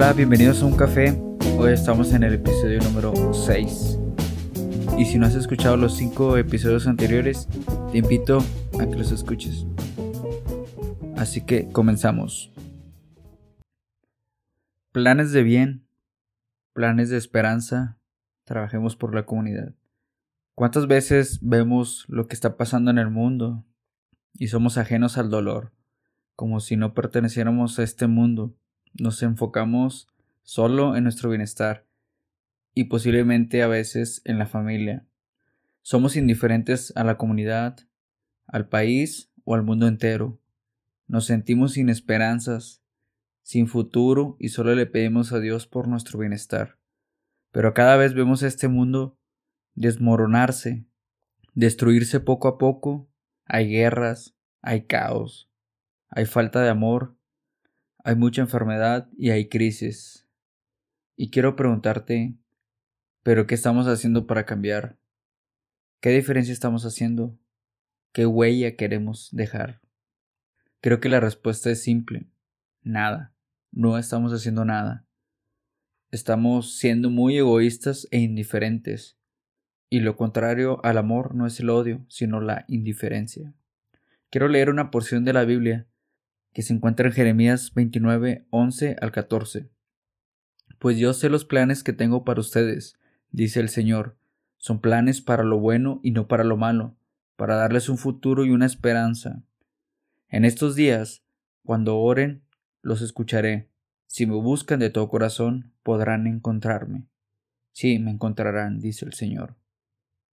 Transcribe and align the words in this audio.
Hola, 0.00 0.12
bienvenidos 0.12 0.62
a 0.62 0.66
un 0.66 0.76
café. 0.76 1.20
Hoy 1.58 1.72
estamos 1.72 2.12
en 2.12 2.22
el 2.22 2.34
episodio 2.34 2.78
número 2.82 3.34
6. 3.34 3.98
Y 4.96 5.04
si 5.04 5.18
no 5.18 5.26
has 5.26 5.34
escuchado 5.34 5.76
los 5.76 5.96
5 5.96 6.36
episodios 6.36 6.86
anteriores, 6.86 7.48
te 7.90 7.98
invito 7.98 8.38
a 8.78 8.86
que 8.86 8.94
los 8.94 9.10
escuches. 9.10 9.66
Así 11.16 11.44
que 11.44 11.66
comenzamos. 11.72 12.52
Planes 14.92 15.32
de 15.32 15.42
bien, 15.42 15.84
planes 16.74 17.10
de 17.10 17.16
esperanza, 17.16 17.98
trabajemos 18.44 18.94
por 18.94 19.16
la 19.16 19.26
comunidad. 19.26 19.74
¿Cuántas 20.54 20.86
veces 20.86 21.40
vemos 21.42 22.04
lo 22.06 22.28
que 22.28 22.34
está 22.36 22.56
pasando 22.56 22.92
en 22.92 22.98
el 22.98 23.10
mundo 23.10 23.64
y 24.34 24.46
somos 24.46 24.78
ajenos 24.78 25.18
al 25.18 25.28
dolor, 25.28 25.72
como 26.36 26.60
si 26.60 26.76
no 26.76 26.94
perteneciéramos 26.94 27.80
a 27.80 27.82
este 27.82 28.06
mundo? 28.06 28.54
Nos 28.94 29.22
enfocamos 29.22 30.08
solo 30.42 30.96
en 30.96 31.04
nuestro 31.04 31.28
bienestar 31.28 31.86
y 32.74 32.84
posiblemente 32.84 33.62
a 33.62 33.68
veces 33.68 34.22
en 34.24 34.38
la 34.38 34.46
familia. 34.46 35.04
Somos 35.82 36.16
indiferentes 36.16 36.92
a 36.96 37.04
la 37.04 37.16
comunidad, 37.16 37.78
al 38.46 38.68
país 38.68 39.32
o 39.44 39.54
al 39.54 39.62
mundo 39.62 39.88
entero. 39.88 40.38
Nos 41.06 41.26
sentimos 41.26 41.72
sin 41.72 41.88
esperanzas, 41.88 42.82
sin 43.42 43.66
futuro 43.66 44.36
y 44.38 44.50
solo 44.50 44.74
le 44.74 44.86
pedimos 44.86 45.32
a 45.32 45.40
Dios 45.40 45.66
por 45.66 45.88
nuestro 45.88 46.18
bienestar. 46.18 46.78
Pero 47.50 47.74
cada 47.74 47.96
vez 47.96 48.14
vemos 48.14 48.42
este 48.42 48.68
mundo 48.68 49.18
desmoronarse, 49.74 50.84
destruirse 51.54 52.20
poco 52.20 52.48
a 52.48 52.58
poco. 52.58 53.08
Hay 53.44 53.68
guerras, 53.68 54.36
hay 54.60 54.82
caos, 54.86 55.50
hay 56.08 56.26
falta 56.26 56.62
de 56.62 56.68
amor, 56.68 57.17
hay 58.08 58.16
mucha 58.16 58.40
enfermedad 58.40 59.06
y 59.18 59.28
hay 59.32 59.50
crisis. 59.50 60.26
Y 61.14 61.28
quiero 61.28 61.56
preguntarte, 61.56 62.38
¿pero 63.22 63.46
qué 63.46 63.54
estamos 63.54 63.86
haciendo 63.86 64.26
para 64.26 64.46
cambiar? 64.46 64.98
¿Qué 66.00 66.08
diferencia 66.08 66.54
estamos 66.54 66.86
haciendo? 66.86 67.38
¿Qué 68.12 68.24
huella 68.24 68.76
queremos 68.76 69.28
dejar? 69.32 69.82
Creo 70.80 71.00
que 71.00 71.10
la 71.10 71.20
respuesta 71.20 71.68
es 71.68 71.82
simple. 71.82 72.30
Nada. 72.80 73.34
No 73.72 73.98
estamos 73.98 74.32
haciendo 74.32 74.64
nada. 74.64 75.06
Estamos 76.10 76.78
siendo 76.78 77.10
muy 77.10 77.36
egoístas 77.36 78.08
e 78.10 78.20
indiferentes. 78.20 79.18
Y 79.90 80.00
lo 80.00 80.16
contrario 80.16 80.82
al 80.82 80.96
amor 80.96 81.34
no 81.34 81.46
es 81.46 81.60
el 81.60 81.68
odio, 81.68 82.06
sino 82.08 82.40
la 82.40 82.64
indiferencia. 82.68 83.52
Quiero 84.30 84.48
leer 84.48 84.70
una 84.70 84.90
porción 84.90 85.26
de 85.26 85.34
la 85.34 85.44
Biblia 85.44 85.86
que 86.52 86.62
se 86.62 86.72
encuentra 86.74 87.08
en 87.08 87.12
Jeremías 87.12 87.72
29, 87.74 88.46
11 88.50 88.96
al 89.00 89.12
14. 89.12 89.68
Pues 90.78 90.98
yo 90.98 91.12
sé 91.12 91.28
los 91.28 91.44
planes 91.44 91.82
que 91.82 91.92
tengo 91.92 92.24
para 92.24 92.40
ustedes, 92.40 92.98
dice 93.30 93.60
el 93.60 93.68
Señor, 93.68 94.16
son 94.58 94.80
planes 94.80 95.20
para 95.20 95.44
lo 95.44 95.58
bueno 95.58 96.00
y 96.02 96.10
no 96.10 96.26
para 96.28 96.44
lo 96.44 96.56
malo, 96.56 96.96
para 97.36 97.56
darles 97.56 97.88
un 97.88 97.98
futuro 97.98 98.44
y 98.44 98.50
una 98.50 98.66
esperanza. 98.66 99.42
En 100.28 100.44
estos 100.44 100.74
días, 100.74 101.22
cuando 101.64 101.98
oren, 101.98 102.42
los 102.82 103.02
escucharé. 103.02 103.68
Si 104.06 104.26
me 104.26 104.34
buscan 104.34 104.80
de 104.80 104.90
todo 104.90 105.08
corazón, 105.08 105.72
podrán 105.82 106.26
encontrarme. 106.26 107.06
Sí, 107.72 107.98
me 107.98 108.10
encontrarán, 108.10 108.80
dice 108.80 109.04
el 109.04 109.12
Señor. 109.12 109.56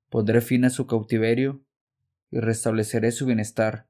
Pondré 0.10 0.42
fin 0.42 0.66
a 0.66 0.70
su 0.70 0.88
cautiverio 0.88 1.62
y 2.32 2.40
restableceré 2.40 3.12
su 3.12 3.26
bienestar 3.26 3.88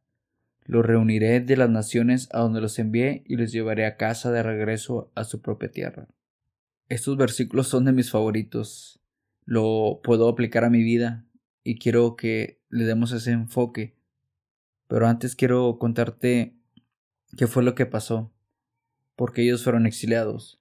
los 0.66 0.84
reuniré 0.86 1.40
de 1.42 1.58
las 1.58 1.70
naciones 1.70 2.28
a 2.32 2.40
donde 2.40 2.60
los 2.60 2.80
envié 2.80 3.24
y 3.28 3.36
los 3.36 3.52
llevaré 3.52 3.86
a 3.86 3.98
casa 3.98 4.32
de 4.32 4.42
regreso 4.42 5.12
a 5.16 5.24
su 5.24 5.42
propia 5.42 5.72
tierra. 5.72 6.08
Estos 6.90 7.18
versículos 7.18 7.68
son 7.68 7.86
de 7.86 7.92
mis 7.92 8.12
favoritos. 8.12 9.00
Lo 9.46 10.02
puedo 10.04 10.28
aplicar 10.28 10.64
a 10.64 10.72
mi 10.72 10.84
vida 10.84 11.26
y 11.64 11.78
quiero 11.78 12.16
que 12.16 12.60
le 12.70 12.84
demos 12.84 13.12
ese 13.12 13.32
enfoque. 13.32 13.96
Pero 14.88 15.08
antes 15.08 15.36
quiero 15.36 15.78
contarte 15.78 16.56
qué 17.38 17.46
fue 17.46 17.64
lo 17.64 17.76
que 17.76 17.86
pasó, 17.86 18.32
porque 19.16 19.44
ellos 19.44 19.64
fueron 19.64 19.86
exiliados. 19.86 20.60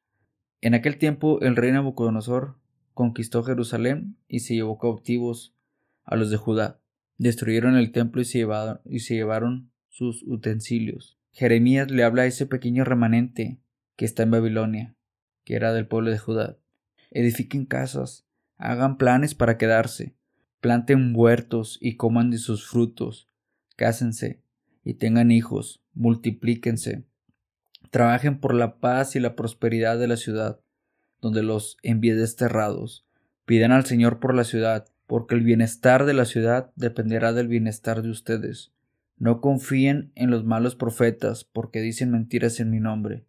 En 0.61 0.75
aquel 0.75 0.99
tiempo 0.99 1.41
el 1.41 1.57
rey 1.57 1.73
Nabucodonosor 1.73 2.57
conquistó 2.93 3.43
Jerusalén 3.43 4.17
y 4.29 4.41
se 4.41 4.55
llevó 4.55 4.79
cautivos 4.79 5.55
a 6.05 6.17
los 6.17 6.31
de 6.31 6.37
Judá. 6.37 6.81
Destruyeron 7.17 7.77
el 7.77 7.93
templo 7.93 8.21
y 8.21 8.25
se 8.27 8.39
llevaron, 8.39 8.81
y 8.85 9.01
se 9.01 9.15
llevaron 9.15 9.71
sus 9.95 10.25
utensilios. 10.27 11.17
Jeremías 11.31 11.89
le 11.89 12.03
habla 12.03 12.23
a 12.23 12.27
ese 12.27 12.47
pequeño 12.47 12.83
remanente 12.83 13.61
que 13.95 14.05
está 14.05 14.25
en 14.25 14.33
Babilonia, 14.33 14.97
que 15.45 15.55
era 15.55 15.73
del 15.73 15.87
pueblo 15.87 16.11
de 16.11 16.19
Judá. 16.19 16.57
Edifiquen 17.13 17.65
casas, 17.65 18.27
hagan 18.57 18.99
planes 18.99 19.37
para 19.37 19.57
quedarse, 19.57 20.17
planten 20.61 21.13
huertos 21.15 21.79
y 21.81 21.95
coman 21.95 22.33
de 22.33 22.39
sus 22.39 22.67
frutos, 22.67 23.29
cásense 23.77 24.43
y 24.83 24.95
tengan 24.95 25.31
hijos, 25.31 25.81
multiplíquense, 25.93 27.05
trabajen 27.91 28.41
por 28.41 28.53
la 28.53 28.81
paz 28.81 29.15
y 29.15 29.21
la 29.21 29.37
prosperidad 29.37 29.97
de 29.97 30.09
la 30.09 30.17
ciudad, 30.17 30.59
donde 31.21 31.45
los 31.45 31.77
envíe 31.85 32.15
desterrados, 32.15 33.07
pidan 33.45 33.71
al 33.71 33.85
Señor 33.85 34.19
por 34.19 34.35
la 34.35 34.43
ciudad, 34.43 34.89
porque 35.07 35.37
el 35.37 35.45
bienestar 35.45 36.05
de 36.05 36.15
la 36.15 36.25
ciudad 36.25 36.73
dependerá 36.75 37.33
del 37.33 37.47
bienestar 37.47 38.03
de 38.03 38.11
ustedes. 38.11 38.74
No 39.17 39.41
confíen 39.41 40.13
en 40.15 40.31
los 40.31 40.45
malos 40.45 40.75
profetas, 40.75 41.45
porque 41.45 41.81
dicen 41.81 42.11
mentiras 42.11 42.61
en 42.61 42.71
mi 42.71 42.81
nombre. 42.81 43.27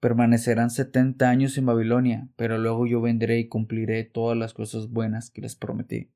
Permanecerán 0.00 0.70
setenta 0.70 1.30
años 1.30 1.56
en 1.58 1.66
Babilonia, 1.66 2.28
pero 2.36 2.58
luego 2.58 2.86
yo 2.86 3.00
vendré 3.00 3.38
y 3.38 3.48
cumpliré 3.48 4.02
todas 4.04 4.36
las 4.36 4.52
cosas 4.52 4.90
buenas 4.90 5.30
que 5.30 5.42
les 5.42 5.54
prometí. 5.54 6.10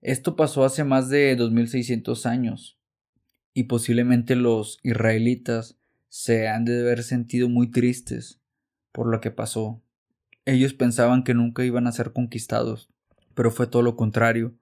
Esto 0.00 0.34
pasó 0.34 0.64
hace 0.64 0.82
más 0.82 1.08
de 1.10 1.36
dos 1.36 1.52
mil 1.52 1.68
seiscientos 1.68 2.26
años, 2.26 2.78
y 3.54 3.64
posiblemente 3.64 4.34
los 4.34 4.78
israelitas 4.82 5.78
se 6.08 6.48
han 6.48 6.64
de 6.64 6.80
haber 6.80 7.02
sentido 7.02 7.48
muy 7.48 7.70
tristes 7.70 8.40
por 8.92 9.06
lo 9.06 9.20
que 9.20 9.30
pasó. 9.30 9.80
Ellos 10.44 10.74
pensaban 10.74 11.22
que 11.22 11.34
nunca 11.34 11.64
iban 11.64 11.86
a 11.86 11.92
ser 11.92 12.12
conquistados, 12.12 12.88
pero 13.34 13.50
fue 13.50 13.66
todo 13.68 13.82
lo 13.82 13.94
contrario. 13.94 14.54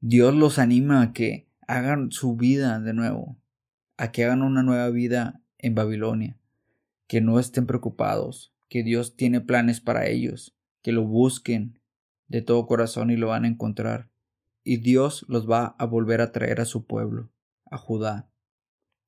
Dios 0.00 0.34
los 0.34 0.58
anima 0.58 1.02
a 1.02 1.12
que 1.12 1.46
hagan 1.68 2.10
su 2.12 2.36
vida 2.36 2.80
de 2.80 2.94
nuevo, 2.94 3.36
a 3.96 4.12
que 4.12 4.24
hagan 4.24 4.42
una 4.42 4.62
nueva 4.62 4.90
vida 4.90 5.40
en 5.58 5.74
Babilonia, 5.74 6.38
que 7.06 7.20
no 7.20 7.38
estén 7.38 7.66
preocupados, 7.66 8.54
que 8.68 8.82
Dios 8.82 9.16
tiene 9.16 9.40
planes 9.40 9.80
para 9.80 10.06
ellos, 10.06 10.56
que 10.82 10.92
lo 10.92 11.04
busquen 11.04 11.78
de 12.28 12.42
todo 12.42 12.66
corazón 12.66 13.10
y 13.10 13.16
lo 13.16 13.28
van 13.28 13.44
a 13.44 13.48
encontrar. 13.48 14.10
Y 14.62 14.78
Dios 14.78 15.24
los 15.28 15.48
va 15.48 15.76
a 15.78 15.84
volver 15.84 16.20
a 16.20 16.32
traer 16.32 16.60
a 16.60 16.64
su 16.64 16.86
pueblo, 16.86 17.30
a 17.70 17.76
Judá, 17.76 18.28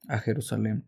a 0.09 0.19
Jerusalén. 0.19 0.87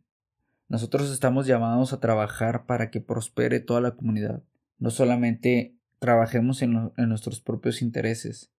Nosotros 0.68 1.10
estamos 1.10 1.46
llamados 1.46 1.92
a 1.92 2.00
trabajar 2.00 2.66
para 2.66 2.90
que 2.90 3.00
prospere 3.00 3.60
toda 3.60 3.80
la 3.80 3.92
comunidad. 3.92 4.42
No 4.78 4.90
solamente 4.90 5.74
trabajemos 5.98 6.62
en, 6.62 6.92
en 6.96 7.08
nuestros 7.08 7.40
propios 7.40 7.80
intereses, 7.80 8.52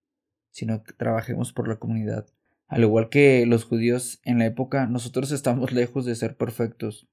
sino 0.52 0.84
que 0.84 0.94
trabajemos 0.94 1.53
por 1.53 1.68
la 1.68 1.78
comunidad. 1.78 2.28
Al 2.69 2.84
igual 2.84 3.09
que 3.09 3.46
los 3.47 3.66
judíos 3.66 4.22
en 4.24 4.38
la 4.38 4.46
época, 4.46 4.85
nosotros 4.85 5.31
estamos 5.31 5.72
lejos 5.74 6.06
de 6.06 6.16
ser 6.16 6.38
perfectos, 6.38 7.09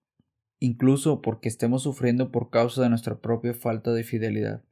incluso 0.61 1.23
porque 1.23 1.49
estemos 1.49 1.83
sufriendo 1.83 2.31
por 2.31 2.51
causa 2.51 2.83
de 2.83 2.91
nuestra 2.91 3.21
propia 3.21 3.55
falta 3.55 3.93
de 3.93 4.05
fidelidad. 4.05 4.63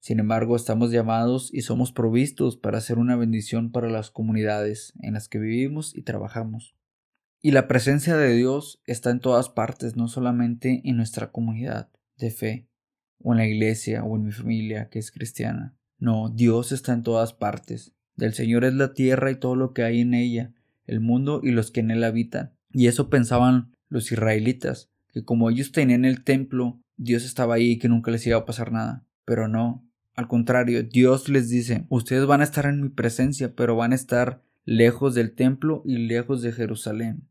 Sin 0.00 0.18
embargo, 0.18 0.56
estamos 0.56 0.90
llamados 0.90 1.50
y 1.52 1.60
somos 1.60 1.92
provistos 1.92 2.56
para 2.56 2.80
ser 2.80 2.98
una 2.98 3.14
bendición 3.14 3.70
para 3.70 3.88
las 3.88 4.10
comunidades 4.10 4.94
en 5.00 5.14
las 5.14 5.28
que 5.28 5.38
vivimos 5.38 5.94
y 5.94 6.02
trabajamos. 6.02 6.74
Y 7.40 7.52
la 7.52 7.68
presencia 7.68 8.16
de 8.16 8.34
Dios 8.34 8.82
está 8.86 9.10
en 9.10 9.20
todas 9.20 9.48
partes, 9.48 9.96
no 9.96 10.08
solamente 10.08 10.80
en 10.84 10.96
nuestra 10.96 11.30
comunidad 11.30 11.90
de 12.16 12.30
fe, 12.30 12.68
o 13.20 13.32
en 13.32 13.38
la 13.38 13.46
iglesia, 13.46 14.02
o 14.02 14.16
en 14.16 14.24
mi 14.24 14.32
familia 14.32 14.88
que 14.88 14.98
es 14.98 15.12
cristiana. 15.12 15.76
No, 15.98 16.30
Dios 16.30 16.72
está 16.72 16.92
en 16.92 17.02
todas 17.02 17.32
partes. 17.32 17.94
Del 18.16 18.34
Señor 18.34 18.64
es 18.64 18.74
la 18.74 18.94
tierra 18.94 19.30
y 19.30 19.36
todo 19.36 19.56
lo 19.56 19.72
que 19.72 19.82
hay 19.82 20.00
en 20.00 20.14
ella, 20.14 20.52
el 20.86 21.00
mundo 21.00 21.40
y 21.42 21.50
los 21.50 21.70
que 21.70 21.80
en 21.80 21.90
él 21.90 22.04
habitan. 22.04 22.52
Y 22.70 22.86
eso 22.86 23.10
pensaban 23.10 23.72
los 23.88 24.12
israelitas, 24.12 24.90
que 25.12 25.24
como 25.24 25.50
ellos 25.50 25.72
tenían 25.72 26.04
el 26.04 26.24
templo, 26.24 26.80
Dios 26.96 27.24
estaba 27.24 27.54
ahí 27.54 27.72
y 27.72 27.78
que 27.78 27.88
nunca 27.88 28.10
les 28.10 28.26
iba 28.26 28.38
a 28.38 28.44
pasar 28.44 28.72
nada. 28.72 29.04
Pero 29.24 29.48
no, 29.48 29.86
al 30.14 30.28
contrario, 30.28 30.82
Dios 30.82 31.28
les 31.28 31.48
dice, 31.48 31.86
ustedes 31.88 32.26
van 32.26 32.40
a 32.40 32.44
estar 32.44 32.66
en 32.66 32.82
mi 32.82 32.88
presencia, 32.88 33.54
pero 33.54 33.76
van 33.76 33.92
a 33.92 33.96
estar 33.96 34.42
lejos 34.64 35.14
del 35.14 35.34
templo 35.34 35.82
y 35.84 35.98
lejos 35.98 36.42
de 36.42 36.52
Jerusalén. 36.52 37.28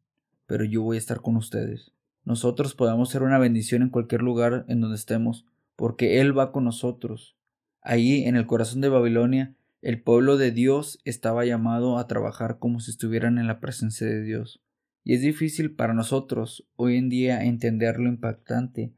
Pero 0.48 0.66
yo 0.66 0.82
voy 0.82 0.98
a 0.98 1.00
estar 1.00 1.22
con 1.22 1.38
ustedes. 1.38 1.94
Nosotros 2.24 2.76
podemos 2.76 3.10
ser 3.10 3.24
una 3.24 3.40
bendición 3.40 3.82
en 3.82 3.90
cualquier 3.90 4.22
lugar 4.22 4.66
en 4.68 4.82
donde 4.82 4.96
estemos, 4.96 5.46
porque 5.76 6.22
Él 6.22 6.38
va 6.38 6.52
con 6.52 6.64
nosotros. 6.64 7.36
Ahí, 7.82 8.26
en 8.26 8.36
el 8.36 8.46
corazón 8.46 8.82
de 8.82 8.90
Babilonia, 8.90 9.56
el 9.82 10.02
pueblo 10.02 10.38
de 10.38 10.52
Dios 10.52 11.00
estaba 11.06 11.44
llamado 11.46 11.98
a 11.98 12.08
trabajar 12.08 12.60
como 12.60 12.80
si 12.80 12.92
estuvieran 12.92 13.40
en 13.40 13.48
la 13.48 13.60
presencia 13.60 14.06
de 14.06 14.22
Dios. 14.22 14.62
Y 15.04 15.16
es 15.16 15.22
difícil 15.22 15.74
para 15.74 15.96
nosotros 15.96 16.68
hoy 16.76 16.98
en 16.98 17.10
día 17.10 17.44
entender 17.44 18.00
lo 18.00 18.08
impactante 18.08 18.94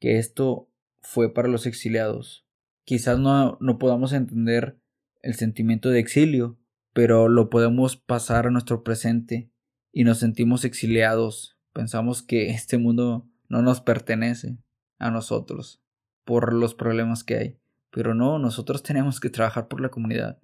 que 0.00 0.18
esto 0.18 0.70
fue 1.02 1.34
para 1.34 1.48
los 1.48 1.66
exiliados. 1.66 2.46
Quizás 2.84 3.18
no, 3.18 3.58
no 3.60 3.78
podamos 3.78 4.12
entender 4.12 4.78
el 5.20 5.34
sentimiento 5.34 5.90
de 5.90 6.00
exilio, 6.00 6.58
pero 6.94 7.28
lo 7.28 7.50
podemos 7.50 7.96
pasar 7.96 8.46
a 8.46 8.50
nuestro 8.50 8.82
presente 8.82 9.50
y 9.92 10.04
nos 10.04 10.18
sentimos 10.18 10.64
exiliados. 10.64 11.58
Pensamos 11.72 12.22
que 12.22 12.50
este 12.50 12.78
mundo 12.78 13.28
no 13.48 13.60
nos 13.60 13.82
pertenece 13.82 14.56
a 14.98 15.10
nosotros 15.10 15.82
por 16.24 16.54
los 16.54 16.74
problemas 16.74 17.22
que 17.22 17.36
hay. 17.36 17.61
Pero 17.92 18.14
no, 18.14 18.40
nosotros 18.40 18.82
tenemos 18.82 19.20
que 19.20 19.30
trabajar 19.30 19.68
por 19.68 19.80
la 19.80 19.90
comunidad. 19.90 20.38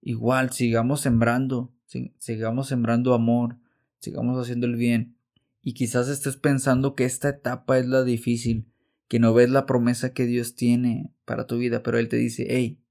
Igual, 0.00 0.50
sigamos 0.50 1.00
sembrando, 1.00 1.72
sigamos 2.18 2.66
sembrando 2.66 3.14
amor, 3.14 3.58
sigamos 4.00 4.42
haciendo 4.42 4.66
el 4.66 4.74
bien. 4.74 5.16
Y 5.60 5.74
quizás 5.74 6.08
estés 6.08 6.36
pensando 6.36 6.96
que 6.96 7.04
esta 7.04 7.28
etapa 7.28 7.78
es 7.78 7.86
la 7.86 8.02
difícil, 8.02 8.66
que 9.06 9.20
no 9.20 9.32
ves 9.32 9.48
la 9.50 9.64
promesa 9.64 10.12
que 10.12 10.26
Dios 10.26 10.56
tiene 10.56 11.12
para 11.24 11.46
tu 11.46 11.58
vida, 11.58 11.84
pero 11.84 11.98
Él 11.98 12.08
te 12.08 12.16
dice, 12.16 12.46
hey, 12.48 12.82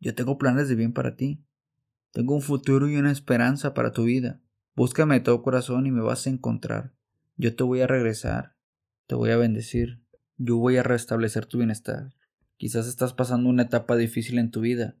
yo 0.00 0.14
tengo 0.14 0.36
planes 0.36 0.68
de 0.68 0.74
bien 0.74 0.92
para 0.92 1.16
ti. 1.16 1.42
Tengo 2.12 2.34
un 2.34 2.42
futuro 2.42 2.88
y 2.88 2.96
una 2.96 3.12
esperanza 3.12 3.72
para 3.72 3.92
tu 3.92 4.04
vida. 4.04 4.40
Búscame 4.74 5.14
de 5.14 5.20
todo 5.20 5.42
corazón 5.42 5.86
y 5.86 5.90
me 5.90 6.02
vas 6.02 6.26
a 6.26 6.30
encontrar. 6.30 6.92
Yo 7.36 7.54
te 7.54 7.62
voy 7.62 7.80
a 7.80 7.86
regresar. 7.86 8.56
Te 9.06 9.14
voy 9.14 9.30
a 9.30 9.36
bendecir. 9.36 10.02
Yo 10.36 10.56
voy 10.56 10.76
a 10.76 10.82
restablecer 10.82 11.46
tu 11.46 11.58
bienestar. 11.58 12.14
Quizás 12.60 12.86
estás 12.86 13.14
pasando 13.14 13.48
una 13.48 13.62
etapa 13.62 13.96
difícil 13.96 14.38
en 14.38 14.50
tu 14.50 14.60
vida, 14.60 14.94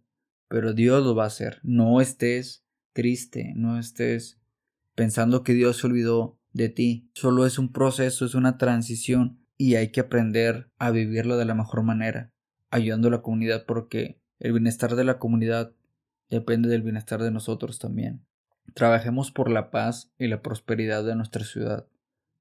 pero 0.48 0.72
Dios 0.72 1.04
lo 1.04 1.14
va 1.14 1.24
a 1.24 1.26
hacer. 1.26 1.60
No 1.62 2.00
estés 2.00 2.64
triste, 2.94 3.52
no 3.54 3.78
estés 3.78 4.40
pensando 4.94 5.44
que 5.44 5.52
Dios 5.52 5.76
se 5.76 5.86
olvidó 5.86 6.38
de 6.54 6.70
ti. 6.70 7.10
Solo 7.12 7.44
es 7.44 7.58
un 7.58 7.70
proceso, 7.70 8.24
es 8.24 8.34
una 8.34 8.56
transición 8.56 9.44
y 9.58 9.74
hay 9.74 9.92
que 9.92 10.00
aprender 10.00 10.70
a 10.78 10.90
vivirlo 10.90 11.36
de 11.36 11.44
la 11.44 11.54
mejor 11.54 11.82
manera, 11.82 12.32
ayudando 12.70 13.08
a 13.08 13.10
la 13.10 13.20
comunidad 13.20 13.66
porque 13.66 14.22
el 14.38 14.52
bienestar 14.52 14.96
de 14.96 15.04
la 15.04 15.18
comunidad 15.18 15.74
depende 16.30 16.70
del 16.70 16.80
bienestar 16.80 17.22
de 17.22 17.30
nosotros 17.30 17.78
también. 17.78 18.24
Trabajemos 18.72 19.32
por 19.32 19.50
la 19.50 19.70
paz 19.70 20.10
y 20.16 20.28
la 20.28 20.40
prosperidad 20.40 21.04
de 21.04 21.14
nuestra 21.14 21.44
ciudad, 21.44 21.86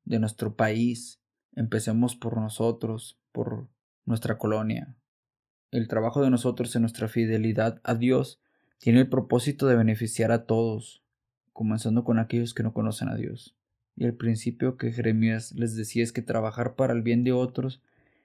de 0.06 0.20
nuestro 0.20 0.56
país. 0.56 1.20
Empecemos 1.58 2.16
por 2.16 2.38
nosotros, 2.38 3.20
por 3.34 3.68
nuestra 4.06 4.38
colonia. 4.38 4.96
El 5.72 5.88
trabajo 5.88 6.24
de 6.24 6.32
nosotros 6.32 6.76
en 6.76 6.82
nuestra 6.82 7.08
fidelidad 7.08 7.80
a 7.84 7.94
Dios 7.94 8.40
tiene 8.80 9.02
el 9.02 9.10
propósito 9.10 9.68
de 9.68 9.76
beneficiar 9.76 10.32
a 10.32 10.46
todos, 10.46 11.04
comenzando 11.54 12.04
con 12.04 12.18
aquellos 12.18 12.56
que 12.56 12.64
no 12.64 12.74
conocen 12.74 13.10
a 13.10 13.16
Dios. 13.16 13.56
Y 13.96 14.06
el 14.06 14.16
principio 14.16 14.78
que 14.78 14.92
Jeremías 14.92 15.52
les 15.52 15.76
decía 15.76 16.04
es 16.04 16.12
que 16.12 16.24
trabajar 16.24 16.76
para 16.76 16.94
el 16.94 17.04
bien 17.04 17.24
de 17.24 17.34
otros 17.34 17.84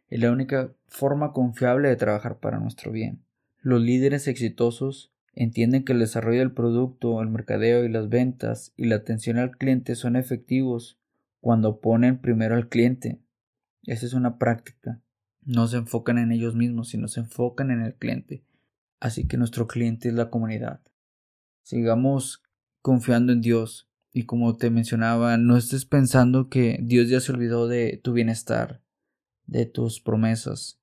es 0.08 0.20
la 0.20 0.31
única 0.31 0.73
forma 0.87 1.32
confiable 1.32 1.88
de 1.88 1.96
trabajar 1.96 2.38
para 2.38 2.61
nuestro 2.61 2.93
bien. 2.93 3.20
Los 3.61 3.82
líderes 3.82 4.26
exitosos 4.26 5.12
entienden 5.35 5.85
que 5.85 5.93
el 5.93 5.99
desarrollo 5.99 6.38
del 6.38 6.52
producto, 6.52 7.20
el 7.20 7.29
mercadeo 7.29 7.85
y 7.85 7.88
las 7.90 8.08
ventas 8.08 8.73
y 8.76 8.87
la 8.87 8.97
atención 8.97 9.37
al 9.37 9.58
cliente 9.58 9.97
son 9.97 10.17
efectivos 10.17 10.99
cuando 11.40 11.81
ponen 11.81 12.19
primero 12.19 12.55
al 12.55 12.69
cliente. 12.69 13.19
Esa 13.82 14.06
es 14.06 14.14
una 14.14 14.38
práctica. 14.38 15.00
No 15.44 15.67
se 15.69 15.79
enfocan 15.79 16.19
en 16.19 16.32
ellos 16.32 16.55
mismos, 16.55 16.88
sino 16.88 17.08
se 17.08 17.20
enfocan 17.20 17.70
en 17.70 17.82
el 17.82 17.94
cliente. 17.94 18.44
Así 19.00 19.26
que 19.26 19.37
nuestro 19.37 19.67
cliente 19.67 20.08
es 20.08 20.14
la 20.14 20.31
comunidad. 20.31 20.81
Sigamos 21.62 22.43
confiando 22.81 23.32
en 23.32 23.41
Dios. 23.41 23.88
Y 24.12 24.25
como 24.25 24.56
te 24.56 24.70
mencionaba, 24.70 25.37
no 25.38 25.56
estés 25.56 25.87
pensando 25.87 26.49
que 26.49 26.79
Dios 26.81 27.08
ya 27.08 27.20
se 27.20 27.32
olvidó 27.32 27.67
de 27.67 28.00
tu 28.02 28.12
bienestar, 28.12 28.81
de 29.46 29.67
tus 29.67 30.00
promesas. 30.00 30.79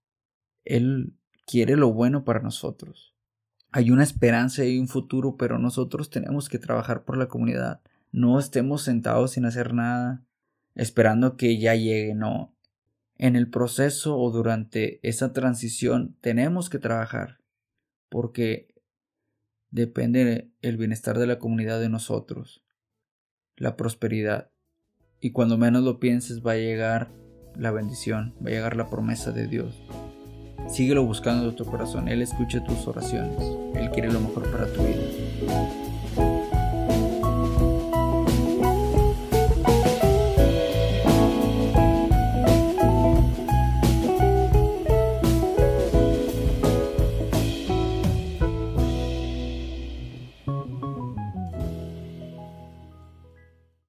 Él 0.65 1.13
quiere 1.45 1.77
lo 1.77 1.93
bueno 1.93 2.25
para 2.25 2.41
nosotros 2.41 3.11
hay 3.71 3.91
una 3.91 4.03
esperanza 4.03 4.65
y 4.65 4.77
un 4.77 4.87
futuro, 4.87 5.37
pero 5.37 5.57
nosotros 5.57 6.09
tenemos 6.09 6.49
que 6.49 6.59
trabajar 6.59 7.03
por 7.03 7.17
la 7.17 7.27
comunidad. 7.27 7.81
No 8.11 8.37
estemos 8.37 8.83
sentados 8.83 9.31
sin 9.31 9.45
hacer 9.45 9.73
nada, 9.73 10.23
esperando 10.75 11.37
que 11.37 11.57
ya 11.57 11.75
llegue, 11.75 12.13
no. 12.13 12.53
En 13.21 13.35
el 13.35 13.51
proceso 13.51 14.17
o 14.17 14.31
durante 14.31 14.99
esa 15.07 15.31
transición 15.31 16.17
tenemos 16.21 16.71
que 16.71 16.79
trabajar, 16.79 17.37
porque 18.09 18.73
depende 19.69 20.49
el 20.63 20.77
bienestar 20.77 21.19
de 21.19 21.27
la 21.27 21.37
comunidad 21.37 21.79
de 21.79 21.87
nosotros, 21.87 22.65
la 23.57 23.77
prosperidad. 23.77 24.49
Y 25.19 25.33
cuando 25.33 25.59
menos 25.59 25.83
lo 25.83 25.99
pienses 25.99 26.41
va 26.41 26.53
a 26.53 26.57
llegar 26.57 27.11
la 27.55 27.69
bendición, 27.69 28.33
va 28.43 28.49
a 28.49 28.53
llegar 28.53 28.75
la 28.75 28.89
promesa 28.89 29.31
de 29.31 29.45
Dios. 29.45 29.79
Síguelo 30.67 31.05
buscando 31.05 31.47
en 31.47 31.55
tu 31.55 31.65
corazón. 31.65 32.07
Él 32.07 32.23
escucha 32.23 32.63
tus 32.63 32.87
oraciones. 32.87 33.37
Él 33.75 33.91
quiere 33.91 34.11
lo 34.11 34.19
mejor 34.19 34.51
para 34.51 34.65
tu 34.65 34.81
vida. 34.81 35.80